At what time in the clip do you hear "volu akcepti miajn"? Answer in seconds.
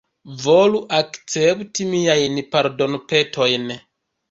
0.43-2.35